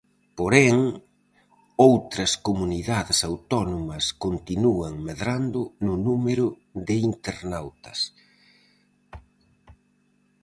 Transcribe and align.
Porén, 0.37 0.77
outras 1.89 2.31
comunidades 2.47 3.19
autónomas 3.29 4.05
continúan 4.25 4.93
medrando 5.07 5.59
no 5.85 5.93
número 6.07 6.45
de 6.87 6.95
internautas. 7.09 7.99